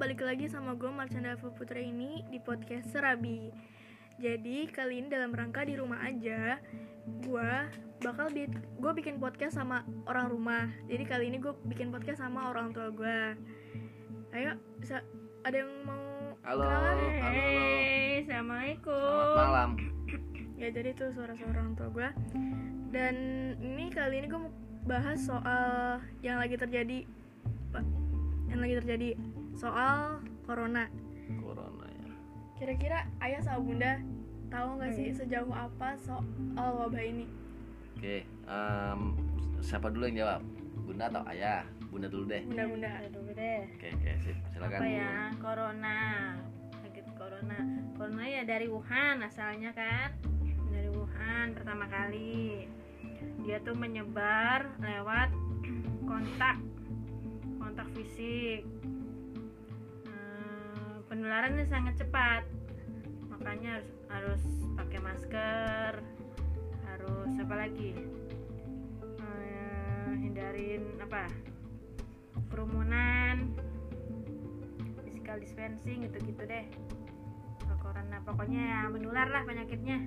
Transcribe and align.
balik 0.00 0.24
lagi 0.24 0.48
sama 0.48 0.72
gue 0.80 0.88
Marcanda 0.88 1.36
Putra 1.36 1.76
ini 1.76 2.24
di 2.32 2.40
podcast 2.40 2.88
Serabi 2.88 3.52
Jadi 4.16 4.64
kali 4.72 5.04
ini 5.04 5.12
dalam 5.12 5.28
rangka 5.28 5.60
di 5.60 5.76
rumah 5.76 6.00
aja 6.00 6.56
Gue 7.20 7.68
bakal 8.00 8.32
bi 8.32 8.48
gue 8.80 8.92
bikin 8.96 9.20
podcast 9.20 9.60
sama 9.60 9.84
orang 10.08 10.32
rumah 10.32 10.72
Jadi 10.88 11.04
kali 11.04 11.28
ini 11.28 11.36
gue 11.36 11.52
bikin 11.68 11.92
podcast 11.92 12.24
sama 12.24 12.48
orang 12.48 12.72
tua 12.72 12.88
gue 12.88 13.36
Ayo, 14.32 14.56
bisa 14.80 15.04
ada 15.44 15.60
yang 15.60 15.68
mau 15.84 16.32
Halo, 16.48 16.64
kenalan? 16.64 16.96
halo, 16.96 17.04
halo. 17.20 17.36
Hey, 17.36 18.24
assalamualaikum. 18.24 19.04
Selamat 19.04 19.36
malam. 19.36 19.70
Ya 20.56 20.68
jadi 20.72 20.88
itu 20.96 21.06
suara-suara 21.12 21.52
orang 21.60 21.76
tua 21.76 21.88
gue 21.92 22.08
Dan 22.88 23.16
ini 23.60 23.92
kali 23.92 24.24
ini 24.24 24.32
gue 24.32 24.40
mau 24.48 24.52
bahas 24.88 25.20
soal 25.20 26.00
yang 26.24 26.40
lagi 26.40 26.56
terjadi 26.56 27.04
Yang 28.48 28.60
lagi 28.64 28.74
terjadi 28.80 29.10
soal 29.60 30.24
corona 30.48 30.88
Corona 31.36 31.84
ya. 32.00 32.08
Kira-kira 32.56 32.98
ayah 33.20 33.40
sama 33.44 33.60
bunda 33.60 34.00
tahu 34.48 34.80
nggak 34.80 34.92
sih 34.96 35.08
sejauh 35.12 35.52
apa 35.52 35.94
soal 36.00 36.70
wabah 36.80 37.04
ini? 37.04 37.28
Oke, 37.94 38.24
em, 38.24 39.00
siapa 39.60 39.92
dulu 39.92 40.08
yang 40.08 40.24
jawab? 40.26 40.40
Bunda 40.88 41.12
atau 41.12 41.22
ayah? 41.28 41.62
Bunda 41.92 42.08
dulu 42.08 42.24
deh. 42.26 42.42
Bunda-bunda. 42.48 42.90
Ada 43.04 43.10
dulu 43.12 43.30
deh. 43.36 43.62
Oke, 43.76 43.88
oke, 43.94 44.10
sip. 44.24 44.36
Silakan. 44.50 44.78
Apa 44.80 44.86
ya? 44.88 45.12
Corona. 45.38 45.98
Sakit 46.82 47.06
corona. 47.14 47.58
Corona 47.94 48.24
ya 48.26 48.42
dari 48.48 48.66
Wuhan 48.66 49.22
asalnya 49.22 49.70
kan. 49.76 50.10
Dari 50.72 50.90
Wuhan 50.90 51.46
pertama 51.54 51.84
kali. 51.86 52.66
Dia 53.46 53.62
tuh 53.62 53.76
menyebar 53.76 54.66
lewat 54.82 55.30
kontak 56.08 56.58
kontak 57.60 57.86
fisik. 57.94 58.66
Penularannya 61.20 61.68
sangat 61.68 62.00
cepat. 62.00 62.48
Makanya 63.28 63.84
harus 63.84 63.92
harus 64.08 64.42
pakai 64.72 65.04
masker. 65.04 65.92
Harus 66.88 67.32
apa 67.36 67.54
lagi? 67.60 67.92
Eh, 69.20 70.10
hindarin 70.16 70.96
apa? 70.96 71.28
kerumunan 72.48 73.52
physical 75.04 75.36
distancing 75.38 76.08
gitu-gitu 76.08 76.42
deh 76.42 76.66
Kalau 77.62 77.76
corona 77.78 78.18
pokoknya 78.26 78.58
ya 78.58 78.80
menular 78.90 79.28
lah 79.30 79.46
penyakitnya 79.46 80.02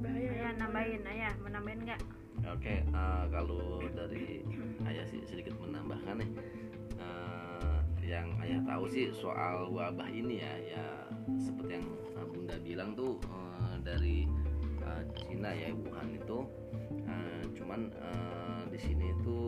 Bahaya 0.00 0.24
ya. 0.24 0.32
ayah 0.32 0.52
nambahin 0.56 1.02
ayah 1.04 1.32
mau 1.44 1.50
nambahin 1.52 1.84
nggak 1.84 2.00
Oke, 2.48 2.80
eh, 2.80 3.24
kalau 3.28 3.82
dari 3.92 4.37
yang 8.18 8.30
ayah 8.42 8.60
tahu 8.66 8.84
sih 8.90 9.14
soal 9.14 9.70
wabah 9.70 10.10
ini 10.10 10.42
ya, 10.42 10.52
ya 10.58 10.86
seperti 11.38 11.78
yang 11.78 11.86
eh, 12.18 12.26
bunda 12.26 12.56
bilang 12.58 12.90
tuh 12.98 13.14
eh, 13.30 13.74
dari 13.86 14.26
eh, 14.82 15.02
Cina 15.14 15.54
ya 15.54 15.70
Wuhan 15.70 16.18
itu. 16.18 16.38
Eh, 17.08 17.42
cuman 17.54 17.88
eh, 17.94 18.62
di 18.68 18.78
sini 18.78 19.14
itu 19.14 19.38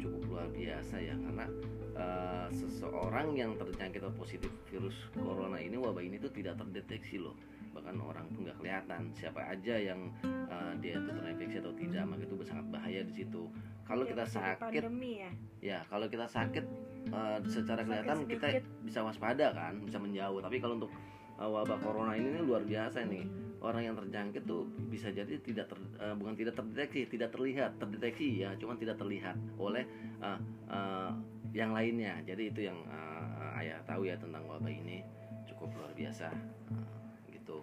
cukup 0.00 0.22
luar 0.32 0.48
biasa 0.50 0.96
ya 0.98 1.14
karena 1.14 1.46
eh, 1.94 2.48
seseorang 2.56 3.36
yang 3.36 3.52
terjangkit 3.60 4.00
atau 4.00 4.14
positif 4.16 4.50
virus 4.72 4.96
corona 5.14 5.60
ini 5.60 5.76
wabah 5.76 6.02
ini 6.02 6.16
tuh 6.16 6.32
tidak 6.32 6.56
terdeteksi 6.58 7.20
loh 7.20 7.36
bahkan 7.76 8.00
orang 8.00 8.24
tuh 8.32 8.40
nggak 8.48 8.56
kelihatan. 8.56 9.12
Siapa 9.12 9.40
aja 9.44 9.76
yang 9.76 10.08
uh, 10.24 10.72
dia 10.80 10.96
itu 10.96 11.10
terinfeksi 11.12 11.56
atau 11.60 11.72
tidak 11.76 12.04
maka 12.08 12.24
itu 12.24 12.34
sangat 12.48 12.66
bahaya 12.72 13.00
di 13.04 13.12
situ. 13.12 13.44
Kalau 13.86 14.02
Ya, 14.02 14.10
kita 14.16 14.24
sakit 14.26 14.82
pandemi 14.82 15.12
ya. 15.22 15.30
ya 15.62 15.78
kalau 15.86 16.10
kita 16.10 16.26
sakit 16.26 16.64
uh, 17.12 17.38
secara 17.46 17.84
Sakit 17.84 17.86
kelihatan 17.86 18.18
kita 18.26 18.46
sedikit. 18.50 18.64
bisa 18.82 18.98
waspada 19.04 19.46
kan 19.52 19.78
bisa 19.84 20.00
menjauh. 20.00 20.40
Tapi 20.42 20.56
kalau 20.58 20.74
untuk 20.80 20.90
uh, 21.38 21.50
wabah 21.52 21.78
corona 21.84 22.16
ini, 22.18 22.34
nih 22.34 22.42
luar 22.42 22.64
biasa 22.66 23.04
nih. 23.06 23.28
Orang 23.56 23.82
yang 23.82 23.96
terjangkit 23.96 24.44
tuh 24.44 24.68
bisa 24.90 25.08
jadi 25.10 25.38
tidak 25.40 25.70
ter, 25.70 25.78
uh, 25.98 26.14
bukan 26.18 26.34
tidak 26.34 26.54
terdeteksi 26.58 27.06
tidak 27.08 27.30
terlihat. 27.30 27.78
Terdeteksi 27.78 28.42
ya 28.42 28.50
cuman 28.58 28.76
tidak 28.76 28.98
terlihat 28.98 29.38
oleh 29.56 29.86
uh, 30.18 30.38
uh, 30.66 31.10
yang 31.54 31.70
lainnya. 31.70 32.20
Jadi 32.26 32.52
itu 32.52 32.60
yang 32.66 32.78
uh, 32.90 33.58
ayah 33.62 33.78
tahu 33.86 34.06
ya 34.06 34.18
tentang 34.18 34.44
wabah 34.50 34.68
ini. 34.70 35.06
Cukup 35.46 35.70
luar 35.78 35.94
biasa. 35.94 36.28
Uh, 36.74 37.05
gitu. 37.46 37.62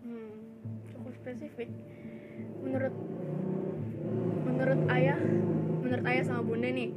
Hmm, 0.00 0.40
cukup 0.88 1.12
spesifik. 1.20 1.68
Menurut 2.64 2.96
menurut 4.48 4.80
ayah, 4.88 5.20
menurut 5.84 6.04
ayah 6.08 6.24
sama 6.24 6.40
bunda 6.40 6.72
nih, 6.72 6.88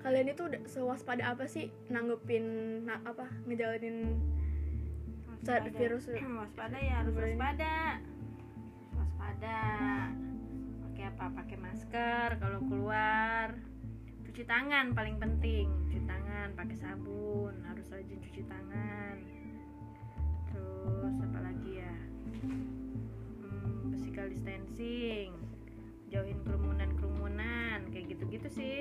kalian 0.00 0.30
itu 0.30 0.42
udah 0.46 0.62
sewaspada 0.70 1.34
apa 1.34 1.50
sih 1.50 1.74
nanggepin 1.90 2.46
na- 2.86 3.02
apa 3.02 3.26
ngejalanin 3.44 4.22
saat 5.42 5.66
Waspada. 5.66 5.78
virus? 5.82 6.04
Waspada 6.46 6.78
ya 6.78 7.02
harus 7.02 7.10
Waspada 7.10 7.26
ini. 7.26 7.42
waspada. 7.42 7.74
Waspada. 8.94 9.60
Pakai 10.86 11.04
apa? 11.10 11.24
Pakai 11.34 11.56
masker 11.58 12.28
kalau 12.38 12.60
keluar. 12.62 13.48
Cuci 14.22 14.48
tangan 14.48 14.94
paling 14.96 15.18
penting 15.18 15.68
cuci 15.84 16.08
tangan 16.08 16.56
pakai 16.56 16.72
sabun 16.72 17.52
harus 17.68 17.84
rajin 17.92 18.16
cuci 18.16 18.48
tangan 18.48 19.20
terus 20.82 21.16
apa 21.22 21.38
lagi 21.42 21.70
ya 21.78 21.94
hmm, 22.42 23.94
physical 23.94 24.26
distancing 24.28 25.30
jauhin 26.08 26.38
kerumunan 26.44 26.90
kerumunan 26.98 27.78
kayak 27.88 28.16
gitu 28.16 28.22
gitu 28.28 28.48
sih 28.52 28.78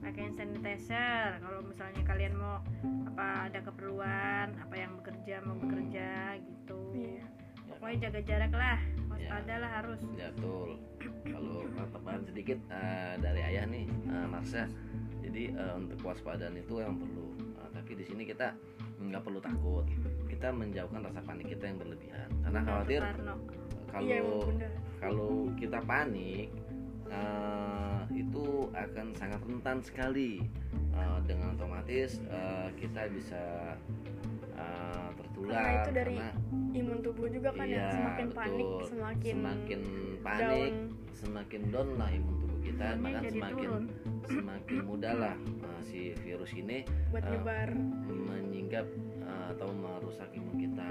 pakai 0.00 0.32
sanitizer 0.32 1.42
kalau 1.42 1.60
misalnya 1.60 2.02
kalian 2.06 2.34
mau 2.38 2.62
apa 3.04 3.52
ada 3.52 3.60
keperluan 3.60 4.56
apa 4.56 4.74
yang 4.74 4.96
bekerja 4.96 5.44
mau 5.44 5.56
bekerja 5.60 6.40
gitu 6.40 6.78
Iya. 6.96 7.24
pokoknya 7.68 7.96
jaga 8.08 8.20
jarak 8.24 8.52
lah 8.54 8.78
waspada 9.10 9.54
lah 9.60 9.70
harus 9.82 10.00
Ya 10.16 10.28
betul. 10.34 10.80
Kalau 11.30 11.62
tambahan 11.92 12.22
sedikit 12.26 12.58
eh, 12.68 13.14
dari 13.20 13.40
ayah 13.40 13.64
nih, 13.68 13.86
eh, 13.86 14.26
Marsha. 14.26 14.64
Jadi 15.22 15.54
eh, 15.54 15.74
untuk 15.76 15.96
kewaspadaan 16.02 16.56
itu 16.56 16.80
yang 16.82 16.96
perlu. 16.98 17.30
Eh, 17.38 17.68
tapi 17.70 17.92
di 17.94 18.04
sini 18.04 18.22
kita 18.26 18.52
nggak 18.98 19.22
perlu 19.22 19.40
takut. 19.40 19.86
Kita 20.30 20.48
menjauhkan 20.54 21.00
rasa 21.02 21.20
panik 21.20 21.50
kita 21.50 21.64
yang 21.66 21.78
berlebihan. 21.78 22.28
Karena 22.40 22.60
khawatir 22.62 23.00
kalau 23.90 24.06
Iya 24.06 24.20
kalau 25.00 25.30
kita 25.58 25.78
panik 25.82 26.46
eh, 27.10 28.00
itu 28.14 28.44
akan 28.70 29.06
sangat 29.18 29.40
rentan 29.42 29.78
sekali. 29.82 30.40
Eh, 30.90 31.18
dengan 31.24 31.54
otomatis 31.54 32.18
eh, 32.26 32.68
kita 32.74 33.06
bisa 33.10 33.74
eh, 34.54 35.08
tertular 35.16 35.54
Karena 35.54 35.74
itu 35.78 35.90
dari 35.90 36.14
karena 36.18 36.28
Imun 36.70 36.98
tubuh 37.02 37.26
juga 37.26 37.50
kan 37.50 37.66
yang 37.66 37.82
Iya, 37.82 37.90
semakin 37.90 38.26
panik 38.30 38.66
betul. 38.66 38.86
semakin, 38.86 39.34
semakin 39.34 39.80
panik 40.22 40.70
down. 40.70 40.74
semakin 41.10 41.62
down 41.70 41.88
lah 41.98 42.08
imun 42.14 42.34
tubuh 42.38 42.58
kita 42.62 42.86
Imunnya 42.94 43.02
bahkan 43.02 43.22
semakin 43.26 43.66
turun. 43.66 43.84
semakin 44.30 44.78
mudah 44.86 45.14
lah 45.18 45.34
uh, 45.66 45.80
si 45.82 46.14
virus 46.22 46.52
ini 46.54 46.86
buat 47.10 47.24
nyebar. 47.26 47.70
Atau 49.48 49.68
merusak 49.72 50.28
imun 50.32 50.56
kita 50.56 50.90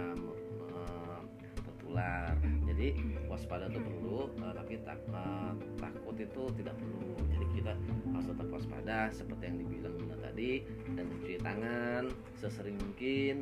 uh, 0.73 1.21
tertular 1.55 2.33
jadi 2.65 2.95
waspada 3.25 3.67
itu 3.67 3.79
perlu 3.79 4.29
uh, 4.39 4.53
tapi 4.53 4.79
tak, 4.81 4.99
uh, 5.11 5.53
takut 5.77 6.15
itu 6.15 6.43
tidak 6.57 6.75
perlu 6.75 7.13
jadi 7.29 7.45
kita 7.53 7.71
harus 8.09 8.27
tetap 8.27 8.47
waspada 8.49 8.97
seperti 9.09 9.43
yang 9.45 9.57
dibilang 9.59 9.93
Bunda 9.95 10.17
tadi 10.19 10.51
dan 10.93 11.03
mencuci 11.05 11.35
tangan 11.39 12.03
sesering 12.35 12.77
mungkin 12.77 13.35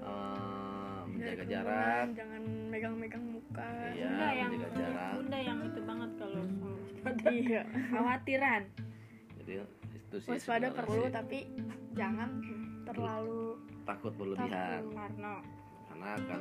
uh, 0.00 1.02
menjaga 1.04 1.44
jarak 1.46 2.06
jangan 2.16 2.42
megang-megang 2.68 3.24
muka. 3.30 3.70
Iya. 3.92 4.08
bunda 4.08 4.28
yang 4.32 4.48
menjaga 4.50 4.74
jarak. 4.76 5.12
bunda 5.14 5.38
yang 5.38 5.58
itu 5.62 5.80
banget 5.82 6.10
kalau 6.18 6.42
Iya. 7.30 7.62
khawatiran 7.92 8.62
jadi 9.38 9.52
itu 9.92 10.16
sih 10.18 10.30
Waspada 10.30 10.68
perlu 10.72 11.04
sih. 11.04 11.12
tapi 11.12 11.38
jangan 11.92 12.30
terlalu 12.84 13.60
takut 13.84 14.12
berlebihan. 14.16 14.82
Takut. 14.82 14.92
Karno 14.96 15.36
karena 15.94 16.08
akan 16.18 16.40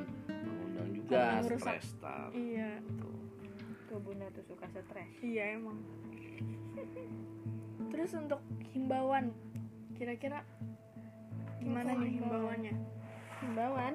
mengundang 0.50 0.90
juga 0.98 1.22
stres 1.46 1.88
tar 2.02 2.34
iya. 2.34 2.82
Gitu. 2.82 3.10
tuh 3.86 4.00
bunda 4.02 4.26
tuh 4.34 4.44
suka 4.50 4.66
stres. 4.66 5.14
Iya 5.22 5.62
emang. 5.62 5.78
Terus 7.94 8.12
untuk 8.18 8.42
himbauan 8.74 9.30
kira-kira 9.94 10.42
gimana 11.62 11.94
nih 11.94 12.18
himbauan. 12.18 12.60
himbauannya? 12.66 12.76
Himbauan? 13.44 13.94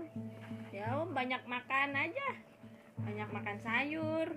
Ya 0.70 0.86
om, 1.00 1.10
banyak 1.10 1.42
makan 1.48 1.90
aja. 1.96 2.28
Banyak 3.02 3.28
makan 3.34 3.56
sayur 3.64 4.28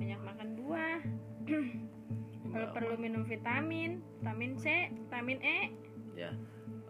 banyak 0.00 0.20
makan 0.24 0.48
buah. 0.56 1.00
Kalau 2.50 2.68
perlu 2.74 2.98
minum 2.98 3.22
vitamin 3.22 4.02
vitamin 4.18 4.52
C 4.58 4.90
vitamin 5.06 5.38
E. 5.44 5.58
Ya 6.16 6.32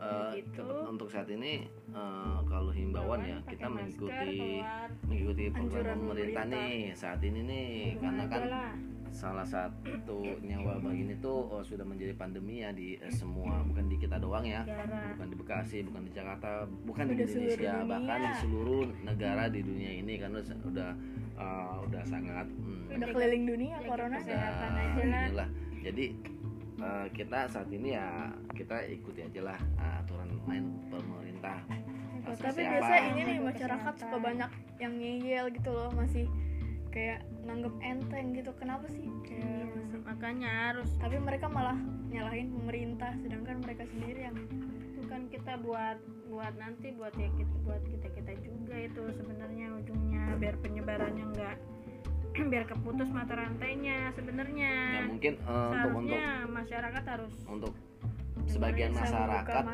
Eh, 0.00 0.41
tetap 0.56 0.88
untuk 0.88 1.12
saat 1.12 1.29
ini 1.29 1.69
eh, 1.93 2.38
kalau 2.49 2.73
himbauan 2.73 3.20
ya 3.20 3.37
kita 3.44 3.69
masker, 3.69 4.08
mengikuti 4.08 4.32
keluar. 4.41 4.88
mengikuti 5.05 5.44
program 5.52 5.85
pemerintah 6.00 6.44
nih 6.49 6.76
saat 6.97 7.20
ini 7.20 7.41
nih 7.44 7.69
Rumah 7.69 8.00
karena 8.00 8.23
aja 8.25 8.32
kan 8.32 8.43
lah. 8.49 8.73
salah 9.12 9.44
satunya 9.44 10.56
wabah 10.56 10.94
ini 10.97 11.20
tuh 11.20 11.52
oh, 11.52 11.61
sudah 11.61 11.85
menjadi 11.85 12.17
pandemi 12.17 12.64
ya 12.64 12.73
di 12.73 12.97
eh, 12.97 13.12
semua 13.12 13.61
bukan 13.61 13.93
di 13.93 14.00
kita 14.00 14.17
doang 14.17 14.49
ya 14.49 14.64
Negara. 14.64 15.12
bukan 15.12 15.26
di 15.29 15.37
Bekasi 15.37 15.79
bukan 15.85 16.03
di 16.08 16.12
Jakarta 16.17 16.50
bukan 16.64 17.05
di 17.05 17.12
Udah 17.12 17.26
Indonesia 17.29 17.75
bahkan 17.85 18.19
di 18.25 18.32
seluruh 18.41 18.85
negara 19.05 19.44
di 19.53 19.61
dunia 19.61 19.93
ini 20.00 20.14
karena 20.17 20.41
udah 20.41 20.91
uh, 21.37 21.76
udah 21.85 22.03
sangat 22.08 22.49
hmm, 22.49 22.96
udah 22.96 23.08
keliling 23.12 23.44
dunia 23.44 23.76
corona 23.85 24.17
kesehatan 24.17 24.70
aja 24.81 25.29
lah. 25.44 25.49
Jadi 25.81 26.40
eh, 26.81 27.06
kita 27.12 27.47
saat 27.53 27.69
ini 27.71 27.94
ya 27.94 28.32
kita 28.56 28.85
ikuti 28.88 29.25
aja 29.25 29.53
lah 29.53 29.61
eh, 29.61 29.94
aturan 30.05 30.31
main 30.49 30.65
pemerintah. 30.88 31.61
Oh, 32.29 32.37
Asal 32.37 32.53
tapi 32.53 32.62
siapa? 32.65 32.73
biasa 32.77 32.94
ini 33.12 33.21
nih 33.25 33.38
masyarakat 33.41 33.94
suka 33.97 34.17
banyak 34.21 34.50
yang 34.77 34.93
ngeyel 35.00 35.44
gitu 35.56 35.71
loh 35.73 35.88
masih 35.97 36.29
kayak 36.93 37.25
nanggep 37.49 37.73
enteng 37.81 38.37
gitu. 38.37 38.53
Kenapa 38.61 38.85
sih? 38.93 39.09
Kayak 39.25 39.73
masih 39.73 40.00
makanya 40.05 40.49
harus. 40.69 40.91
Tapi 41.00 41.17
mereka 41.17 41.47
malah 41.49 41.79
nyalahin 42.11 42.50
pemerintah 42.53 43.15
sedangkan 43.23 43.62
mereka 43.62 43.87
sendiri 43.88 44.27
yang 44.29 44.37
bukan 45.00 45.27
kita 45.31 45.55
buat 45.62 45.99
buat 46.31 46.55
nanti 46.59 46.94
buat 46.94 47.15
ya 47.19 47.27
kita 47.35 47.55
buat 47.67 47.82
kita 47.82 48.09
kita 48.15 48.32
juga 48.47 48.75
itu 48.79 49.03
sebenarnya 49.19 49.75
ujungnya 49.82 50.38
biar 50.38 50.55
penyebarannya 50.62 51.25
enggak 51.35 51.59
biar 52.49 52.65
keputus 52.65 53.09
mata 53.13 53.37
rantainya 53.37 54.15
sebenarnya. 54.17 54.73
Ya 54.97 55.03
mungkin 55.11 55.33
eh, 55.37 55.71
untuk 55.75 55.93
untuk 56.01 56.21
masyarakat 56.49 57.05
harus 57.05 57.35
untuk 57.45 57.73
sebagian 58.49 58.97
masyarakat 58.97 59.65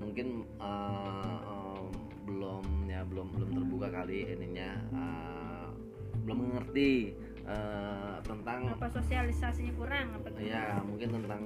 mungkin 0.00 0.46
eh, 0.62 1.38
eh, 1.44 1.82
belum 2.26 2.64
ya 2.88 3.00
belum 3.06 3.26
belum 3.36 3.50
terbuka 3.52 3.88
kali 3.92 4.32
ininya 4.32 4.70
eh, 4.94 5.66
belum 6.24 6.36
mengerti 6.46 7.14
eh, 7.46 8.16
tentang 8.24 8.60
apa 8.72 8.88
sosialisasinya 8.90 9.72
kurang 9.76 10.06
apa 10.16 10.26
ya 10.42 10.80
mungkin 10.82 11.08
tentang 11.22 11.42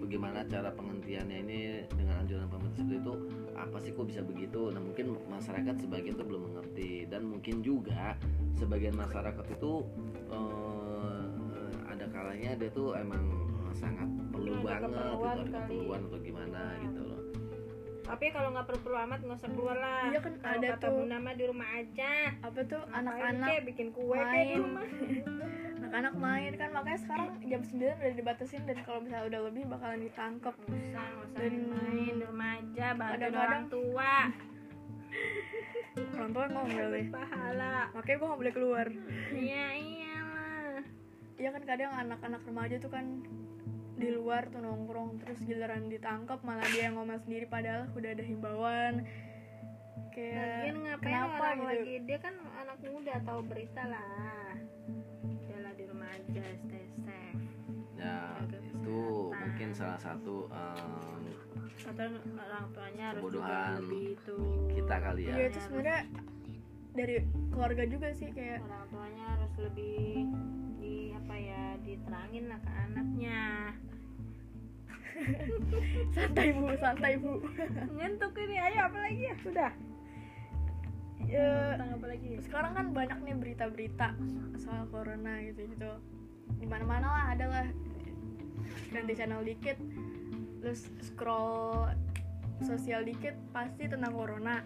bagaimana 0.00 0.42
cara 0.48 0.72
penghentiannya 0.72 1.38
ini 1.44 1.58
dengan 1.92 2.24
anjuran 2.24 2.48
pemerintah 2.48 2.80
seperti 2.80 2.98
itu 3.04 3.14
apa 3.54 3.76
sih 3.84 3.90
kok 3.92 4.06
bisa 4.08 4.20
begitu? 4.24 4.72
Nah 4.72 4.80
mungkin 4.80 5.06
masyarakat 5.28 5.74
sebagian 5.84 6.16
itu 6.16 6.24
belum 6.24 6.42
mengerti 6.50 6.92
dan 7.06 7.28
mungkin 7.28 7.60
juga 7.60 8.16
sebagian 8.56 8.96
masyarakat 8.96 9.46
itu 9.52 9.72
eh, 10.32 11.24
ada 11.92 12.06
kalanya 12.08 12.56
dia 12.56 12.70
tuh 12.72 12.96
emang 12.96 13.24
sangat 13.76 14.08
perlu 14.32 14.52
Ada 14.58 14.64
banget 14.66 14.90
gitu 14.90 15.26
ada 15.28 15.42
keperluan 15.46 16.00
atau 16.08 16.18
gimana 16.24 16.62
gitu 16.82 17.00
loh. 17.04 17.20
Tapi 18.10 18.26
kalau 18.34 18.48
nggak 18.50 18.66
perlu 18.66 18.96
amat 19.06 19.18
nggak 19.22 19.38
usah 19.38 19.50
keluar 19.54 19.76
lah. 19.78 20.02
Iya 20.10 20.18
kan 20.18 20.34
Kalau 20.42 20.58
ada 20.58 20.68
kata 20.74 20.82
tuh. 20.82 20.94
Bunda 20.98 21.16
mah 21.22 21.34
di 21.38 21.44
rumah 21.46 21.68
aja. 21.78 22.12
Apa 22.42 22.60
tuh 22.66 22.82
anak-anak 22.90 23.48
bikin 23.70 23.88
kue 23.94 24.18
kayak 24.18 24.46
di 24.50 24.56
rumah 24.58 24.88
anak-anak 25.90 26.22
main 26.22 26.54
kan 26.54 26.70
makanya 26.70 27.00
sekarang 27.02 27.28
jam 27.50 27.62
9 27.66 27.98
udah 27.98 28.14
dibatasin 28.14 28.62
dan 28.62 28.78
kalau 28.86 29.02
misalnya 29.02 29.26
udah 29.26 29.40
lebih 29.50 29.66
bakalan 29.66 30.06
ditangkap 30.06 30.54
nggak 30.54 30.78
usah 30.86 31.02
nggak 31.02 31.28
Dan- 31.34 31.66
main 31.66 32.14
di 32.14 32.24
rumah 32.30 32.50
aja 32.62 32.86
bantu 32.94 33.26
orang 33.50 33.64
tua. 33.66 34.14
Orang 36.14 36.30
tua 36.30 36.44
ngomel 36.46 36.88
deh 36.94 37.06
pahala. 37.10 37.90
Makanya 37.90 38.16
gue 38.22 38.28
gak 38.30 38.38
boleh 38.46 38.54
keluar. 38.54 38.86
Iya 39.34 39.66
iyalah. 39.74 40.78
Iya 41.34 41.48
kan 41.58 41.62
kadang 41.66 41.90
anak-anak 41.98 42.42
remaja 42.46 42.76
tuh 42.78 42.92
kan 42.94 43.06
di 43.98 44.08
luar 44.14 44.46
tuh 44.46 44.62
nongkrong 44.62 45.18
terus 45.26 45.42
giliran 45.42 45.90
ditangkap 45.90 46.38
malah 46.46 46.70
dia 46.70 46.86
yang 46.86 47.02
ngomel 47.02 47.18
sendiri 47.18 47.50
padahal 47.50 47.90
udah 47.98 48.10
ada 48.14 48.22
himbauan. 48.22 48.94
Kayak 50.14 50.38
Lagian 50.38 50.76
ngapain 50.86 51.02
kenapa 51.02 51.34
orang 51.34 51.58
gitu? 51.58 51.66
lagi? 51.66 51.94
Dia 52.06 52.18
kan 52.22 52.34
anak 52.62 52.78
muda 52.86 53.14
tahu 53.26 53.40
berita 53.42 53.82
lah 53.90 54.49
stay 56.38 56.86
safe. 57.02 57.42
Ya 57.98 58.38
Jaga 58.46 58.58
itu 58.62 58.96
kesehatan. 58.96 59.40
mungkin 59.42 59.68
salah 59.76 60.00
satu 60.00 60.36
em, 60.48 61.22
atau 61.80 62.06
orang 62.36 62.64
tuanya 62.76 63.04
harus 63.12 63.22
Kebodohan 63.24 63.72
lebih 63.82 64.04
itu 64.14 64.38
kita 64.78 64.96
kali 65.00 65.22
ya. 65.26 65.34
Iya 65.34 65.44
itu 65.50 65.58
sebenarnya 65.66 66.00
dari 66.90 67.16
keluarga 67.50 67.84
juga 67.86 68.08
sih 68.14 68.28
kayak 68.30 68.60
orang 68.62 68.84
tuanya 68.90 69.24
harus 69.36 69.52
lebih 69.58 69.98
di 70.80 70.94
apa 71.14 71.34
ya 71.34 71.62
diterangin 71.82 72.44
lah 72.48 72.58
ke 72.62 72.70
anaknya. 72.88 73.40
Santai 76.16 76.48
bu 76.56 76.64
santai 76.80 77.14
bu. 77.20 77.42
Ngantuk 77.98 78.32
ini 78.40 78.56
ayo 78.56 78.78
apa 78.88 78.98
lagi? 79.04 79.22
Ya 79.28 79.36
sudah 79.44 79.72
ya, 81.30 81.78
apa 81.78 82.06
lagi? 82.10 82.42
sekarang 82.42 82.72
kan 82.74 82.86
banyak 82.90 83.18
nih 83.22 83.36
berita-berita 83.38 84.18
soal 84.58 84.84
corona 84.90 85.38
gitu 85.46 85.70
gitu 85.70 85.92
di 86.58 86.66
mana-mana 86.66 87.06
lah 87.06 87.24
ada 87.30 87.46
lah. 87.46 87.66
Ganti 88.90 89.12
channel 89.14 89.46
dikit 89.46 89.78
terus 90.60 90.90
scroll 91.00 91.88
sosial 92.60 93.06
dikit 93.06 93.32
pasti 93.54 93.86
tentang 93.86 94.12
corona. 94.12 94.60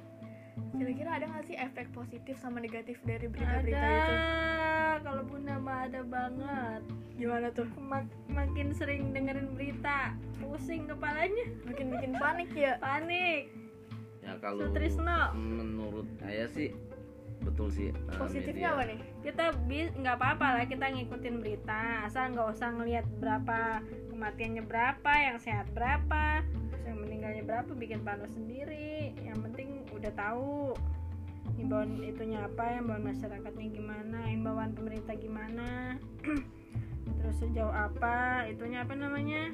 Kira-kira 0.75 1.19
ada 1.19 1.27
nggak 1.27 1.47
sih 1.47 1.57
efek 1.59 1.91
positif 1.91 2.39
sama 2.39 2.63
negatif 2.63 2.99
dari 3.03 3.27
berita-berita 3.27 3.79
ada. 3.79 3.99
itu? 3.99 4.15
Kalau 5.03 5.23
bunda 5.27 5.55
mah 5.59 5.87
ada 5.87 6.01
banget. 6.07 6.81
Gimana 7.15 7.47
tuh? 7.51 7.67
Mak- 7.79 8.11
makin 8.27 8.75
sering 8.75 9.15
dengerin 9.15 9.55
berita 9.55 10.15
pusing 10.39 10.87
kepalanya. 10.87 11.47
Makin 11.67 11.87
bikin 11.95 12.13
panik 12.19 12.51
ya? 12.55 12.79
Panik. 12.79 13.51
Ya 14.23 14.35
kalau 14.41 14.67
Sutrisno. 14.67 15.35
menurut 15.37 16.09
saya 16.19 16.49
sih 16.51 16.73
betul 17.43 17.69
sih 17.71 17.91
eh, 17.91 18.19
positifnya 18.19 18.71
media. 18.71 18.77
apa 18.77 18.83
nih? 18.87 18.99
Kita 19.25 19.45
bis 19.67 19.89
nggak 19.95 20.17
apa-apa 20.17 20.47
lah 20.61 20.65
kita 20.67 20.87
ngikutin 20.91 21.37
berita. 21.43 22.07
Asal 22.07 22.33
nggak 22.33 22.49
usah 22.55 22.69
ngelihat 22.75 23.07
berapa 23.19 23.83
kematiannya 24.11 24.63
berapa 24.65 25.13
yang 25.19 25.37
sehat 25.43 25.67
berapa 25.75 26.45
yang 26.85 26.97
meninggalnya 27.01 27.43
berapa 27.45 27.71
bikin 27.77 28.01
panos 28.03 28.33
sendiri. 28.33 29.13
Yang 29.21 29.39
penting 29.51 29.69
udah 29.93 30.13
tahu 30.15 30.73
himbauan 31.55 32.01
itunya 32.03 32.43
apa 32.43 32.81
himbauan 32.81 33.05
masyarakatnya 33.05 33.67
gimana 33.71 34.19
himbauan 34.27 34.71
pemerintah 34.73 35.15
gimana. 35.19 36.01
Terus 37.21 37.37
sejauh 37.41 37.73
apa 37.73 38.49
itunya 38.49 38.85
apa 38.85 38.97
namanya? 38.97 39.53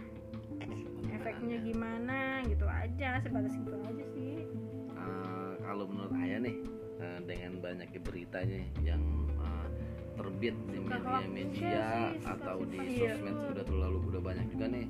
Efeknya 1.11 1.59
gimana 1.61 2.41
gitu 2.47 2.65
aja 2.65 3.19
sebatas 3.21 3.53
gitu 3.59 3.76
aja 3.83 4.05
sih. 4.15 4.47
Eh, 4.94 5.53
kalau 5.65 5.85
menurut 5.91 6.15
saya 6.15 6.38
nih 6.38 6.80
eh, 7.00 7.20
dengan 7.25 7.52
banyaknya 7.58 8.00
beritanya 8.05 8.61
yang 8.85 9.02
eh, 9.41 9.69
terbit 10.14 10.56
di 10.69 10.79
media-media 10.85 12.12
atau 12.23 12.61
di 12.69 12.79
siur. 12.85 13.17
sosmed 13.17 13.37
sudah 13.50 13.64
terlalu 13.64 13.99
udah 14.12 14.23
banyak 14.23 14.47
juga 14.52 14.67
nih 14.69 14.87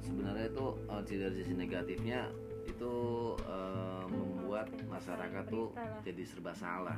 sebenarnya 0.00 0.46
itu 0.48 0.66
eh, 0.88 1.02
dari 1.18 1.34
sisi 1.36 1.52
negatifnya 1.58 2.20
itu 2.70 2.94
membuat 4.08 4.70
masyarakat 4.86 5.44
tuh 5.50 5.74
jadi 6.06 6.22
serba 6.22 6.54
salah 6.54 6.96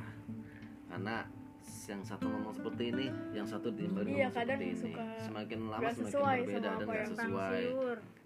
karena 0.87 1.25
yang 1.87 2.01
satu 2.03 2.25
ngomong 2.27 2.53
seperti 2.55 2.83
ini, 2.95 3.07
yang 3.35 3.47
satu 3.47 3.71
timbal 3.71 4.03
Iya, 4.07 4.27
seperti 4.31 4.65
ini. 4.71 4.75
suka 4.79 5.03
Semakin 5.19 5.59
lama 5.67 5.89
semakin 5.91 6.43
berbeda 6.47 6.59
dan 6.59 6.87
Simpang 6.87 7.07
sesuai. 7.11 7.63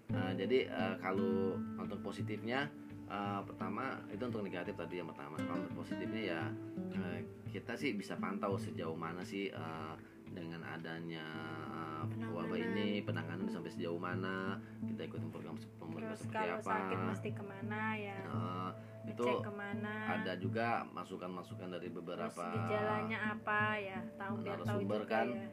Nah, 0.08 0.30
jadi 0.34 0.58
eh, 0.70 0.94
kalau 1.02 1.58
untuk 1.76 1.98
positifnya 2.00 2.70
eh, 3.08 3.40
pertama 3.44 3.96
itu 4.12 4.22
untuk 4.22 4.44
negatif 4.44 4.76
tadi 4.76 5.00
yang 5.00 5.08
pertama. 5.08 5.36
Kalau 5.40 5.58
untuk 5.58 5.74
positifnya 5.82 6.22
ya 6.36 6.42
eh, 6.94 7.18
kita 7.48 7.72
sih 7.74 7.96
bisa 7.96 8.14
pantau 8.20 8.60
sejauh 8.60 8.94
mana 8.94 9.24
sih 9.24 9.48
eh, 9.48 9.94
dengan 10.28 10.60
adanya 10.62 11.24
eh, 12.04 12.28
wabah 12.28 12.58
ini 12.58 13.00
penanganan 13.02 13.48
sampai 13.48 13.72
sejauh 13.72 13.98
mana 13.98 14.60
kita 14.84 15.08
ikutin 15.08 15.30
program 15.32 15.56
pemerintah 15.80 16.14
seperti 16.14 16.36
kalau 16.36 16.58
apa. 16.60 16.68
sakit 16.68 16.98
mesti 17.10 17.28
ke 17.32 17.42
mana 17.42 17.80
ya 17.96 18.18
Eh, 18.28 18.70
itu 19.08 19.24
cek 19.24 19.40
ke 19.44 19.52
mana 19.52 19.94
ada 20.08 20.32
juga 20.36 20.66
masukan-masukan 20.92 21.68
dari 21.72 21.88
terus 21.88 21.96
beberapa 22.00 22.44
gejalanya 22.52 23.18
apa 23.32 23.60
ya 23.76 23.98
tahu 24.16 24.34
biar 24.40 24.58
tahu 24.60 24.66
narasumber 24.66 25.00
juga 25.02 25.10
kan. 25.10 25.26
ya 25.32 25.46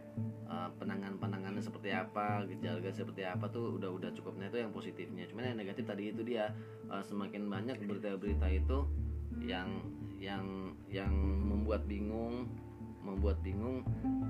eh, 0.46 0.70
penanganan-penangannya 0.78 1.58
seperti 1.58 1.90
apa, 1.90 2.46
gejala 2.46 2.78
seperti 2.94 3.26
apa 3.26 3.50
tuh 3.50 3.82
udah 3.82 3.90
udah 3.90 4.10
cukupnya 4.14 4.46
itu 4.54 4.62
yang 4.62 4.70
positifnya. 4.70 5.26
Cuman 5.26 5.50
yang 5.50 5.58
negatif 5.58 5.90
tadi 5.90 6.14
itu 6.14 6.22
dia 6.22 6.54
eh, 6.86 7.02
semakin 7.02 7.50
banyak 7.50 7.82
berita-berita 7.82 8.46
itu 8.54 8.86
yang 9.42 9.82
yang 10.22 10.46
yang 10.86 11.10
membuat 11.50 11.90
bingung, 11.90 12.46
membuat 13.02 13.42
bingung 13.42 13.82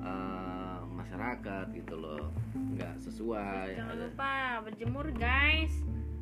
eh, 0.02 0.80
masyarakat 0.88 1.66
gitu 1.76 1.96
loh, 2.00 2.32
nggak 2.56 2.96
sesuai. 2.96 3.76
jangan 3.76 3.96
Ada- 4.00 4.04
lupa 4.08 4.34
berjemur 4.64 5.08
guys 5.14 5.76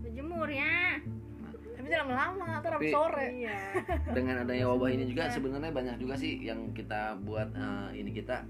berjemur 0.04 0.46
ya 0.46 1.00
tapi 1.84 1.92
jangan 1.92 2.16
lama 2.16 2.64
ntar 2.64 2.80
Tapi- 2.80 2.96
sore 2.96 3.28
iya 3.36 3.60
Dengan 4.16 4.36
adanya 4.48 4.66
wabah 4.72 4.88
ini 4.88 5.04
juga 5.04 5.28
sebenarnya 5.28 5.76
banyak 5.76 5.96
juga 6.00 6.16
sih 6.16 6.40
yang 6.40 6.72
kita 6.72 7.20
buat 7.28 7.52
eh, 7.52 8.00
ini 8.00 8.16
kita 8.16 8.48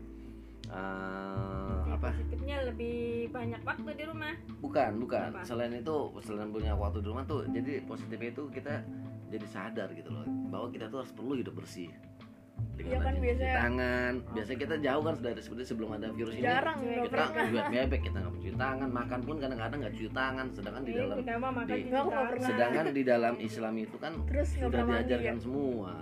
eh, 0.69 1.73
Jadi 1.81 1.91
apa? 1.97 2.09
positifnya 2.13 2.57
lebih 2.69 3.33
banyak 3.33 3.61
waktu 3.65 3.89
di 3.97 4.03
rumah 4.05 4.33
Bukan, 4.61 4.91
bukan. 5.01 5.33
Apa? 5.33 5.41
Selain 5.41 5.73
itu, 5.73 5.97
selain 6.21 6.53
punya 6.53 6.77
waktu 6.77 7.01
di 7.01 7.07
rumah 7.09 7.25
tuh, 7.25 7.43
jadi 7.49 7.81
positifnya 7.83 8.29
itu 8.31 8.43
kita 8.53 8.85
jadi 9.27 9.45
sadar 9.49 9.89
gitu 9.97 10.13
loh 10.13 10.23
bahwa 10.53 10.69
kita 10.69 10.87
tuh 10.87 11.01
harus 11.01 11.09
perlu 11.11 11.33
hidup 11.33 11.57
bersih. 11.57 11.89
Iya 12.75 12.97
kan, 12.99 13.15
biasanya- 13.15 13.55
tangan. 13.57 14.13
Biasanya 14.29 14.59
kita 14.59 14.75
jauh 14.77 15.01
kan 15.01 15.15
dari 15.17 15.39
seperti 15.39 15.63
sebelum 15.63 15.89
ada 15.93 16.07
virus 16.09 16.33
ini. 16.33 16.43
Jarang 16.43 16.77
kita 16.81 17.23
juga 17.45 17.61
bebek 17.69 18.01
kita 18.03 18.17
nggak 18.19 18.33
cuci 18.35 18.51
tangan. 18.53 18.89
Makan 18.89 19.19
pun 19.21 19.35
kadang-kadang 19.37 19.77
nggak 19.79 19.93
cuci 19.93 20.09
tangan 20.11 20.45
sedangkan 20.49 20.81
di 20.81 20.91
Ini 20.91 20.99
dalam 20.99 21.15
di- 21.15 21.87
sedangkan 22.41 22.85
di 22.89 23.03
dalam 23.03 23.33
Islam 23.39 23.73
itu 23.77 23.95
kan 23.97 24.13
terus 24.25 24.49
sudah 24.53 24.81
diajarkan 24.83 25.35
ya? 25.35 25.41
semua. 25.41 25.93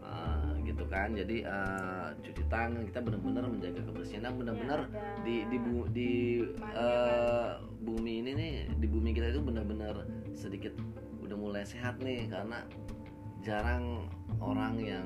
Ah, 0.00 0.54
gitu 0.60 0.84
kan. 0.86 1.08
Jadi 1.12 1.36
ah, 1.42 2.14
cuci 2.16 2.42
tangan 2.46 2.82
kita 2.84 3.00
benar-benar 3.00 3.44
menjaga 3.44 3.80
kebersihan. 3.82 4.22
Dan 4.22 4.34
benar-benar 4.36 4.80
Ya, 4.86 5.02
di 5.20 5.36
di 5.46 5.58
bu- 5.58 5.88
di 5.88 6.10
eh, 6.72 7.50
bumi 7.80 8.12
ini 8.20 8.30
nih 8.32 8.52
di 8.72 8.86
bumi 8.86 9.10
kita 9.10 9.28
itu 9.28 9.40
benar-benar 9.40 10.04
sedikit 10.32 10.72
udah 11.18 11.34
mulai 11.34 11.64
sehat 11.64 11.98
nih 11.98 12.28
karena 12.28 12.62
jarang 13.40 14.08
orang 14.38 14.76
yang 14.78 15.04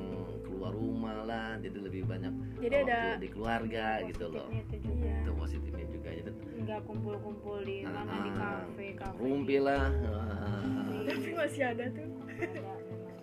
keluar 0.59 0.75
rumah 0.75 1.23
lah 1.23 1.55
jadi 1.63 1.79
lebih 1.79 2.03
banyak 2.11 2.35
jadi 2.59 2.77
waktu 2.83 2.91
ada 2.91 3.01
di 3.23 3.29
keluarga 3.31 3.87
gitu 4.11 4.25
loh. 4.27 4.51
itu 4.51 4.77
juga 4.83 5.07
Iya. 5.07 5.23
itu 5.23 5.31
positifnya 5.39 5.87
juga 5.87 6.09
jadi 6.11 6.31
nggak 6.59 6.81
kumpul-kumpul 6.83 7.59
di 7.63 7.77
mana 7.87 8.15
di 8.27 8.31
ah, 8.35 8.35
kafe 8.35 8.87
kafe 8.99 9.19
rumpi 9.23 9.57
lah. 9.63 9.87
Ah. 10.11 10.91
tapi 11.07 11.31
masih 11.33 11.63
ada 11.63 11.85
tuh. 11.95 12.09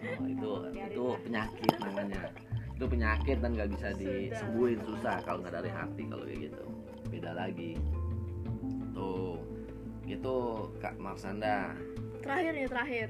Oh, 0.06 0.26
itu 0.30 0.50
itu 0.72 1.04
penyakit 1.28 1.74
namanya. 1.82 2.22
Itu 2.78 2.86
penyakit 2.88 3.38
dan 3.44 3.52
nggak 3.58 3.70
bisa 3.76 3.88
disembuhin 4.00 4.80
susah 4.88 5.20
kalau 5.28 5.44
nggak 5.44 5.56
dari 5.60 5.72
hati 5.76 6.04
kalau 6.08 6.24
kayak 6.24 6.40
gitu. 6.50 6.66
Beda 7.12 7.32
lagi. 7.36 7.76
Tuh 8.96 9.38
itu 10.08 10.36
kak 10.80 10.96
Marsanda. 11.02 11.76
Terakhir 12.24 12.52
nih 12.56 12.68
terakhir. 12.72 13.10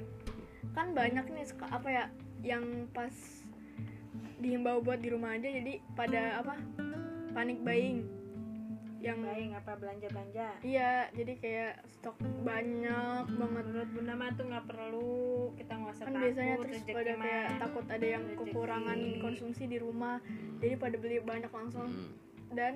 Kan 0.74 0.88
banyak 0.98 1.26
nih 1.30 1.46
apa 1.72 1.90
ya 1.94 2.06
yang 2.44 2.64
pas 2.92 3.45
dihimbau 4.46 4.78
buat 4.80 5.02
di 5.02 5.10
rumah 5.10 5.34
aja 5.34 5.50
jadi 5.50 5.74
pada 5.98 6.40
apa 6.40 6.54
panik 7.34 7.60
buying 7.60 8.06
yang 9.02 9.22
baik 9.22 9.54
apa 9.54 9.72
belanja 9.78 10.08
belanja 10.10 10.48
iya 10.62 11.06
jadi 11.14 11.34
kayak 11.38 11.74
stok 11.88 12.18
banyak 12.42 13.26
banget 13.28 13.66
menurut 13.68 13.90
bunda 13.94 14.14
mah 14.14 14.34
tuh 14.34 14.46
nggak 14.46 14.66
perlu 14.66 15.22
kita 15.54 15.74
nggak 15.76 15.94
usah 15.94 16.06
kan 16.06 16.10
takut 16.10 16.24
biasanya 16.26 16.56
terus 16.58 16.80
pada 16.88 17.12
mah. 17.14 17.22
kayak 17.22 17.46
takut 17.62 17.86
ada 17.86 18.08
yang 18.08 18.24
Rezeki. 18.24 18.40
kekurangan 18.42 19.00
konsumsi 19.22 19.64
di 19.66 19.78
rumah 19.78 20.18
jadi 20.58 20.74
pada 20.76 20.96
beli 20.98 21.18
banyak 21.22 21.52
langsung 21.52 21.86
Hmm. 21.86 22.10
dan 22.54 22.74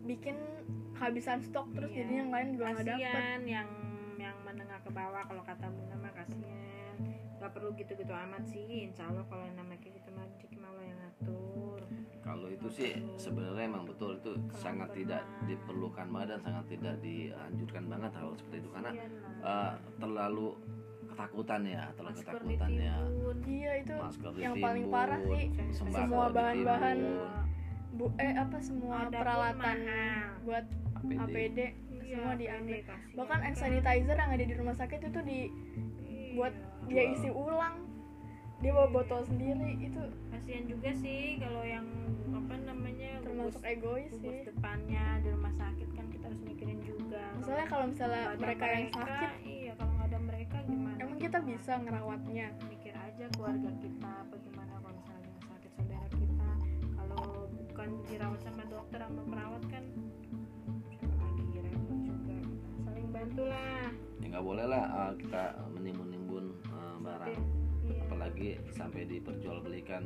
bikin 0.00 0.36
kehabisan 0.94 1.40
stok 1.40 1.68
terus 1.72 1.92
Iya. 1.92 1.98
jadi 1.98 2.12
yang 2.18 2.30
lain 2.30 2.48
juga 2.56 2.64
nggak 2.70 2.86
dapet 2.86 3.04
kasihan 3.04 3.40
yang 3.44 3.68
yang 4.16 4.36
menengah 4.40 4.80
ke 4.80 4.90
bawah 4.90 5.22
kalau 5.24 5.42
kata 5.42 5.66
bunda 5.68 5.96
mah 5.98 6.12
kasihan 6.14 6.59
nggak 7.40 7.52
perlu 7.52 7.72
gitu-gitu 7.72 8.12
amat 8.12 8.42
sih 8.44 8.62
insya 8.84 9.08
Allah 9.08 9.24
kalau 9.24 9.40
yang 9.40 9.56
namanya 9.56 9.80
kayak 9.80 9.96
gitu 9.96 10.08
mah 10.12 10.28
rezeki 10.28 10.56
mah 10.60 10.68
Allah 10.70 10.84
yang 10.84 10.98
ngatur. 11.00 11.80
Kalau 12.20 12.46
itu 12.46 12.68
sih 12.68 12.90
sebenarnya 13.16 13.64
emang 13.64 13.84
betul 13.88 14.10
itu 14.14 14.30
sangat 14.52 14.92
tidak 14.92 15.24
diperlukan 15.48 16.06
banget 16.06 16.28
dan 16.30 16.40
sangat 16.42 16.64
tidak 16.68 16.94
dianjurkan 17.00 17.84
banget 17.88 18.12
hal 18.12 18.28
seperti 18.36 18.56
itu. 18.60 18.70
Karena 18.70 18.90
eh, 19.40 19.72
terlalu 19.96 20.48
ketakutan 21.10 21.60
ya 21.64 21.82
terlalu 21.90 22.12
Masker 22.14 22.32
ketakutan 22.38 22.70
ya. 22.70 22.96
iya 23.42 23.72
itu 23.82 23.94
masker 23.98 24.30
yang 24.38 24.54
paling 24.56 24.84
ditimbun, 24.84 24.94
parah 24.94 25.20
sih. 25.26 25.44
semua 25.74 26.24
bahan-bahan 26.30 26.98
bu 27.90 28.06
eh 28.16 28.32
apa 28.38 28.58
semua 28.62 28.96
Ada 29.02 29.18
peralatan 29.18 29.76
buat 30.44 30.64
APD. 31.02 31.18
APD 31.18 31.58
Iya, 31.90 32.14
semua 32.16 32.30
APD, 32.30 32.40
diambil. 32.40 32.78
bahkan 33.16 33.38
hand 33.40 33.56
sanitizer 33.58 34.14
yang 34.14 34.30
ada 34.30 34.44
di 34.44 34.54
rumah 34.54 34.76
sakit 34.76 35.00
itu 35.02 35.20
di 35.22 35.40
Iya. 36.06 36.46
Buat 36.90 36.98
dia 37.06 37.14
isi 37.14 37.30
ulang. 37.30 37.76
Dia 38.60 38.76
bawa 38.76 38.88
botol 38.92 39.24
sendiri 39.24 39.78
itu 39.80 40.02
kasihan 40.28 40.68
juga 40.68 40.90
sih 40.92 41.40
kalau 41.40 41.64
yang 41.64 41.86
apa 42.34 42.54
namanya 42.60 43.22
termasuk 43.24 43.62
egois 43.64 44.12
gugus 44.12 44.20
sih. 44.20 44.44
depannya 44.52 45.22
di 45.24 45.28
rumah 45.32 45.54
sakit 45.56 45.88
kan 45.96 46.06
kita 46.12 46.24
harus 46.28 46.42
mikirin 46.44 46.80
juga. 46.84 47.24
Masalahnya 47.40 47.68
kalau 47.70 47.84
misalnya 47.88 48.22
ada 48.34 48.36
mereka 48.42 48.64
yang 48.68 48.88
sakit 48.92 49.30
iya 49.48 49.72
kalau 49.78 49.92
nggak 49.96 50.08
ada 50.12 50.20
mereka 50.20 50.56
gimana? 50.68 50.96
emang 51.00 51.18
kita 51.22 51.38
bisa 51.40 51.72
ngerawatnya? 51.80 52.46
Mikir 52.68 52.94
aja 52.98 53.24
keluarga 53.32 53.70
kita 53.80 54.10
apa 54.28 54.34
gimana 54.44 54.72
kalau 54.76 54.96
misalnya 54.98 55.28
yang 55.30 55.44
sakit 55.46 55.70
saudara 55.78 56.08
kita. 56.12 56.50
Kalau 57.00 57.24
bukan 57.48 57.88
dirawat 58.12 58.40
sama 58.44 58.62
dokter 58.68 58.98
sama 59.00 59.22
perawat 59.24 59.62
kan 59.72 59.84
lagi 61.00 61.58
repot 61.64 61.98
juga. 62.04 62.36
Saling 62.84 63.08
bantu 63.08 63.42
lah 63.48 63.88
ya 64.20 64.26
nggak 64.36 64.44
boleh 64.44 64.66
lah 64.68 64.84
eh, 64.84 65.12
kita 65.24 65.42
menimbun-nimbun 65.72 66.09
eh, 66.09 66.09
barang. 67.10 67.38
Iya. 67.80 68.02
apalagi 68.06 68.48
sampai 68.70 69.02
diperjualbelikan 69.02 70.02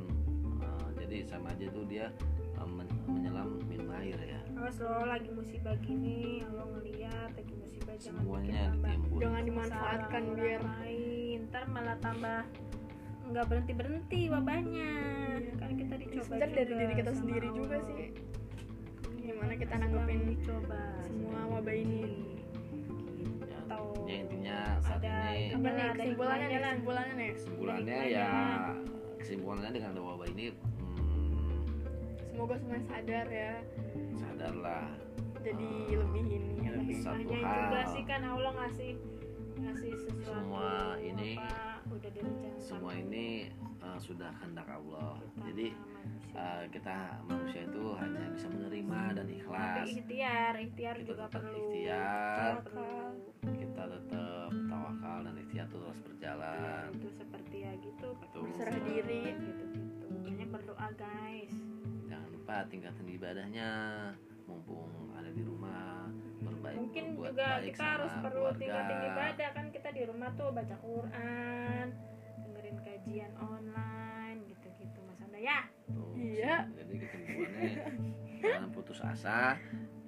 eh, 0.63 0.87
jadi 0.97 1.17
sama 1.29 1.53
aja 1.53 1.67
tuh 1.69 1.85
dia 1.85 2.09
eh, 2.57 2.69
men- 2.69 3.03
menyelam 3.05 3.61
minum 3.69 3.93
air 3.93 4.17
ya. 4.17 4.41
Awas 4.57 4.79
lo 4.81 5.05
lagi 5.05 5.29
musibah 5.29 5.77
gini 5.85 6.41
Allah 6.47 6.65
ngeliat 6.71 7.31
lagi 7.37 7.55
musibah 7.59 7.95
jangan 8.01 8.23
semuanya 8.25 8.49
bikin 8.49 8.65
tambah. 8.73 8.89
ditimbun 8.89 9.21
jangan 9.21 9.43
dimanfaatkan 9.45 10.23
biar 10.33 10.61
orang 10.63 10.79
lain. 10.81 11.39
Ntar 11.53 11.65
malah 11.69 11.97
tambah 12.01 12.41
nggak 13.25 13.45
berhenti 13.49 13.73
berhenti 13.73 14.21
wabahnya 14.29 14.91
kan 15.57 15.71
kita 15.81 15.95
dicoba 15.97 16.25
sebenarnya 16.29 16.53
dari 16.57 16.69
juga 16.69 16.81
diri 16.85 16.95
kita 17.01 17.13
sendiri 17.13 17.49
juga 17.53 17.77
sih. 17.85 18.05
Gimana 19.25 19.53
kita 19.57 19.75
nanggepin 19.81 20.21
dicoba 20.29 20.81
semua 21.09 21.41
wabah 21.53 21.77
ini 21.77 22.03
ya, 23.75 23.77
Tahu. 23.77 23.91
ya 24.05 24.15
intinya 24.17 24.59
saat 24.79 25.01
Ada 25.01 25.15
ini 25.33 25.51
apa 25.51 25.69
nih 25.69 25.85
ada 25.85 25.93
kesimpulannya 25.97 26.47
nih 26.47 26.61
kesimpulannya 26.61 27.15
nih 27.15 27.31
kesimpulannya 27.33 27.99
ya 28.07 28.31
kesimpulannya 29.17 29.71
dengan 29.73 29.89
ada 29.91 30.03
wabah 30.03 30.27
ini 30.29 30.45
hmm, 30.53 31.59
semoga 32.27 32.55
semuanya 32.57 32.85
sadar 32.87 33.27
ya 33.29 33.53
sadarlah 34.15 34.87
jadi 35.41 35.71
Ah, 35.85 35.97
lebih 36.01 36.25
ini 36.31 36.53
ya 36.59 36.71
lebih 36.75 36.97
satu 36.99 37.21
hal. 37.31 37.43
juga 37.61 37.81
sih 37.87 38.03
kan 38.03 38.21
Allah 38.23 38.53
ngasih 38.55 38.91
ngasih 39.57 39.93
sesuatu 39.99 40.25
Semua 40.35 40.73
ini- 40.99 41.37
apa, 41.37 41.53
udah 41.87 42.11
direncanakan 42.11 42.59
semua 42.59 42.93
ini 42.93 43.27
eh, 43.55 43.99
sudah 43.99 44.31
kehendak 44.35 44.67
Allah 44.67 45.21
Kita 45.21 45.41
jadi 45.47 45.67
manusia. 45.69 46.35
eh, 46.35 46.65
kita 46.71 46.97
manusia 47.23 47.61
itu 47.63 47.83
hanya 47.95 48.25
bisa 48.31 48.47
menerima 48.49 49.01
dan 49.11 49.25
Tapi 49.25 49.37
ikhlas 49.37 49.87
ikhtiar 49.87 50.53
ikhtiar 50.59 50.95
Kita 50.97 51.07
juga 51.07 51.25
perlu 51.29 51.61
ikhtiar. 51.61 52.53
Perlu. 52.63 52.93
Tawakal 54.95 55.19
dan 55.27 55.35
ikhtiar 55.43 55.67
itu 55.67 55.77
terus 55.77 55.99
berjalan. 56.07 56.87
Itu 56.95 57.09
seperti 57.19 57.57
ya 57.59 57.73
gitu. 57.83 58.09
Betul. 58.15 58.41
Berserah 58.47 58.79
diri. 58.87 59.23
gitu 59.35 59.65
gitu 59.75 60.07
banyak 60.25 60.49
berdoa 60.51 60.89
guys. 60.95 61.53
Jangan 62.07 62.29
lupa 62.31 62.57
tingkatan 62.71 63.07
ibadahnya. 63.11 63.71
Mumpung 64.45 64.93
ada 65.17 65.31
di 65.33 65.41
rumah 65.41 66.05
berbaik 66.45 66.77
mungkin 66.77 67.05
berbuat 67.17 67.33
juga 67.33 67.49
baik 67.49 67.73
kita 67.73 67.85
harus 67.97 68.13
perlu 68.21 68.43
keluarga. 68.45 68.61
tingkatin 68.61 68.99
ibadah. 69.09 69.49
Kan 69.57 69.67
kita 69.73 69.89
di 69.91 70.03
rumah 70.05 70.31
tuh 70.37 70.49
baca 70.53 70.77
Quran 70.79 71.87
dengerin 72.45 72.79
kajian 72.85 73.33
online 73.41 74.39
gitu 74.47 74.69
gitu 74.79 74.99
mas 75.09 75.19
Anda 75.25 75.41
ya? 75.41 75.59
Tuh, 75.91 76.13
Iya. 76.15 76.55
jadi 76.71 76.95
kesimpulannya 77.01 77.71
jangan 78.45 78.71
putus 78.77 79.01
asa 79.01 79.57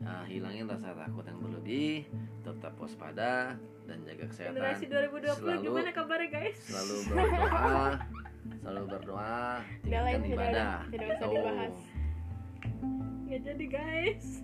uh, 0.07 0.25
hilangin 0.25 0.65
rasa 0.65 0.95
takut 0.95 1.23
yang 1.23 1.39
berlebih 1.39 2.07
tetap 2.41 2.73
waspada 2.77 3.59
dan 3.85 3.99
jaga 4.03 4.25
kesehatan. 4.25 4.55
Generasi 4.55 4.85
2020 4.87 5.35
Selalu- 5.37 5.63
gimana 5.63 5.91
kabarnya 5.93 6.29
guys? 6.29 6.59
selalu 6.61 6.95
berdoa 7.05 7.87
selalu 8.63 8.83
berdoa 8.89 9.43
tingkatkan 9.81 10.21
tidak- 10.21 10.31
ibadah. 10.33 10.73
tidak 10.87 11.07
usah 11.09 11.19
Tuh. 11.21 11.33
dibahas. 11.33 11.77
nggak 13.27 13.41
jadi 13.45 13.67
guys. 13.69 14.27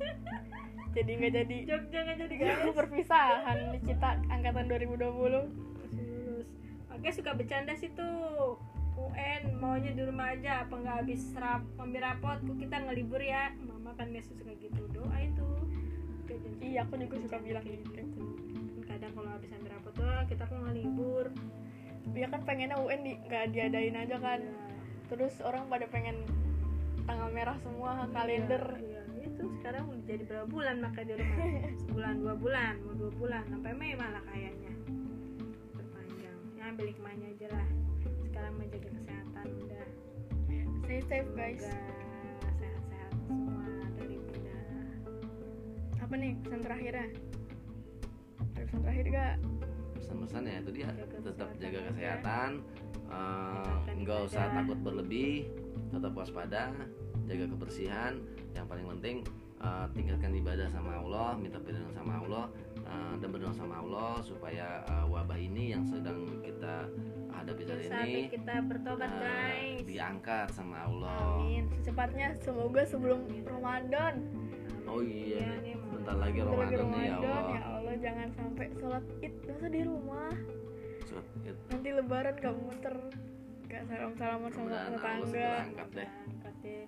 Jadi 0.92 1.08
nggak 1.10 1.32
jadi. 1.34 1.56
Jogja 1.64 1.98
nggak 2.02 2.18
jadi 2.20 2.34
guys. 2.36 2.74
perpisahan 2.74 3.58
di 3.72 3.78
kita 3.82 4.08
angkatan 4.28 4.68
2020 4.68 5.00
masih 5.80 6.04
lulus 6.04 6.48
Oke 6.92 7.08
suka 7.08 7.32
bercanda 7.32 7.72
sih 7.72 7.88
tuh 7.90 8.60
UN 9.02 9.42
maunya 9.58 9.90
di 9.90 10.02
rumah 10.06 10.30
aja 10.30 10.62
apa 10.62 10.74
nggak 10.78 10.96
habis 11.02 11.22
rap 11.34 11.62
ambil 11.76 12.00
rapot 12.02 12.38
kok 12.38 12.56
kita 12.58 12.76
ngelibur 12.78 13.18
ya? 13.18 13.50
Mama 13.62 13.90
kan 13.98 14.08
biasa 14.10 14.30
suka 14.38 14.52
gitu 14.58 14.82
doain 14.90 15.34
tuh. 15.34 15.58
Jajan- 16.30 16.60
iya 16.62 16.80
aku 16.86 16.94
juga 16.96 17.16
suka 17.18 17.36
bilang 17.42 17.64
kayak 17.66 17.82
gitu. 17.82 17.90
gitu. 17.98 18.22
Kadang 18.86 19.12
kalau 19.12 19.30
habis 19.34 19.50
ambil 19.50 19.70
rapot 19.74 19.92
tuh 19.92 20.06
kita 20.30 20.42
kok 20.46 20.58
ngelibur 20.58 21.26
ya 22.12 22.26
kan 22.26 22.42
pengennya 22.42 22.76
UN 22.82 23.00
di 23.06 23.12
nggak 23.26 23.44
diadain 23.50 23.96
aja 23.98 24.16
kan. 24.18 24.40
Terus 25.10 25.34
orang 25.44 25.66
pada 25.68 25.86
pengen 25.90 26.16
tanggal 27.04 27.28
merah 27.34 27.58
semua 27.60 28.06
kalender. 28.14 28.62
iya. 28.78 29.02
Itu 29.22 29.48
sekarang 29.58 29.90
udah 29.90 30.02
jadi 30.06 30.22
berapa 30.26 30.46
bulan 30.46 30.76
maka 30.82 31.02
di 31.02 31.12
rumah? 31.18 31.38
Sebulan 31.86 32.14
dua 32.22 32.34
bulan 32.38 32.74
mau 32.86 32.94
dua 32.94 33.12
bulan. 33.14 33.42
Sampai 33.50 33.74
Mei 33.74 33.94
malah 33.94 34.22
kayaknya. 34.26 34.72
Terpanjang 35.74 36.36
ya 36.54 36.62
ambil 36.70 36.86
hikmahnya 36.90 37.28
aja 37.34 37.48
lah 37.50 37.81
menjaga 38.72 38.88
kesehatan 38.96 39.46
udah. 39.68 39.86
Stay 40.80 41.00
safe 41.04 41.30
guys. 41.36 41.64
Sehat-sehat 42.40 43.12
semua 43.28 43.68
dari 44.00 44.16
bunda. 44.16 44.60
Apa 46.00 46.14
nih 46.16 46.32
pesan 46.40 46.60
terakhirnya 46.64 47.06
ada 48.40 48.60
pesan 48.64 48.80
terakhir 48.80 49.04
gak 49.12 49.34
pesan-pesan 50.00 50.42
ya 50.48 50.56
itu 50.64 50.70
dia. 50.72 50.88
Jaga 50.88 51.18
tetap 51.20 51.48
kesehatan 51.52 51.60
jaga 51.60 51.80
kesehatan 51.92 52.50
uh, 53.12 53.76
Tingkatkan 53.84 53.96
nggak 54.00 54.20
usah 54.32 54.44
takut 54.56 54.78
berlebih 54.80 55.32
tetap 55.92 56.12
waspada 56.16 56.62
jaga 57.28 57.44
kebersihan. 57.52 58.12
Yang 58.56 58.66
paling 58.72 58.86
penting 58.96 59.16
uh, 59.60 59.84
tingkatkan 59.92 60.32
ibadah 60.32 60.68
sama 60.72 60.96
Allah 60.96 61.36
minta 61.36 61.60
perlindungan 61.60 61.92
sama 61.92 62.24
Allah 62.24 62.44
uh, 62.88 63.14
dan 63.20 63.28
berdoa 63.28 63.52
sama 63.52 63.84
Allah 63.84 64.16
supaya 64.24 64.80
uh, 64.88 65.04
wabah 65.12 65.36
ini 65.36 65.76
yang 65.76 65.84
sedang 65.84 66.24
kita 66.40 66.88
hadapi 67.34 67.62
saat 67.82 68.04
ini 68.04 68.22
kita 68.28 68.54
bertobat 68.62 69.08
uh, 69.08 69.18
guys 69.18 69.80
diangkat 69.82 70.48
sama 70.50 70.76
Allah 70.82 71.38
Amin. 71.38 71.64
Secepatnya 71.74 72.28
semoga 72.38 72.82
sebelum 72.82 73.20
Ramadan. 73.42 74.14
oh 74.84 75.00
iya 75.00 75.48
nih, 75.58 75.74
mau- 75.74 75.94
bentar 75.94 76.16
lagi 76.16 76.38
Ramadan 76.38 76.60
nih 76.62 77.02
ya 77.02 77.14
Ramadan, 77.14 77.22
Allah 77.22 77.50
ya 77.50 77.62
Allah 77.72 77.94
jangan 77.96 78.28
sampai 78.32 78.66
sholat 78.74 79.04
id 79.18 79.34
masa 79.44 79.66
di 79.68 79.82
rumah. 79.82 80.30
Surat 81.02 81.26
Id. 81.38 81.56
Nanti 81.68 81.88
lebaran 81.90 82.36
kamu 82.36 82.60
muter 82.62 82.96
gak 83.66 83.82
salam-salaman 83.84 84.48
sama 84.48 84.62
Mudah-mudahan 84.62 84.92
Allah 84.92 85.00
tetangga. 85.20 85.50
angkat 85.62 85.88
deh 85.92 86.08
Angkat 86.30 86.54
deh 86.62 86.84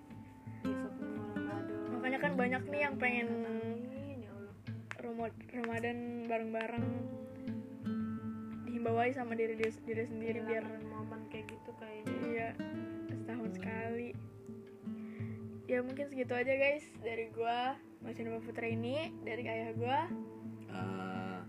Ramadan 0.63 1.63
Makanya 1.91 2.19
kan 2.19 2.31
banyak 2.33 2.63
nih 2.65 2.81
yang 2.81 2.95
pengen 2.95 3.27
ya 4.17 4.33
Ramadan 5.53 5.97
bareng-bareng 6.25 6.85
aja 8.93 9.25
sama 9.25 9.33
diri 9.33 9.57
diri, 9.57 9.73
diri 9.81 10.03
sendiri 10.05 10.39
biar 10.45 10.61
Kehilangan 10.61 10.85
momen 10.93 11.21
kayak 11.33 11.45
gitu 11.49 11.71
kayaknya. 11.81 12.17
Iya 12.29 12.49
setahun 13.09 13.49
sekali. 13.57 14.09
Ya 15.65 15.79
mungkin 15.81 16.05
segitu 16.13 16.33
aja 16.37 16.53
guys 16.53 16.85
dari 17.01 17.33
gua 17.33 17.73
Mas 18.05 18.21
Nova 18.21 18.37
Putra 18.45 18.69
ini 18.69 19.09
dari 19.25 19.43
ayah 19.49 19.73
gua. 19.73 20.01
Uh, 20.69 21.41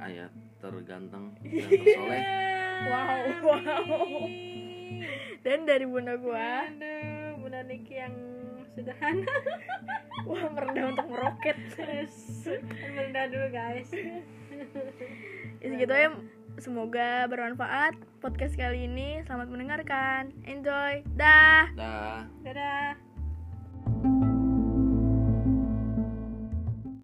ayat 0.00 0.32
terganteng 0.64 1.36
dan 1.44 1.68
tersoleh 1.68 2.24
wow 2.88 3.24
wow. 3.44 4.08
Dan 5.44 5.68
dari 5.68 5.84
bunda 5.84 6.16
gua. 6.16 6.64
Aduh, 6.72 7.36
Bunda 7.36 7.60
Niki 7.68 8.00
yang 8.00 8.16
sederhana. 8.72 9.28
Wah 10.28 10.48
merendah 10.48 10.96
untuk 10.96 11.06
meroket. 11.12 11.56
Merendah 12.96 13.24
dulu 13.28 13.48
guys. 13.52 13.90
Ya 15.60 15.66
segitu 15.68 15.92
aja 15.92 16.08
semoga 16.58 17.26
bermanfaat 17.30 17.98
podcast 18.22 18.54
kali 18.54 18.86
ini. 18.86 19.22
Selamat 19.26 19.48
mendengarkan. 19.50 20.30
Enjoy. 20.46 21.02
Dah. 21.16 21.70
Dah. 21.74 22.26
Dadah 22.42 23.13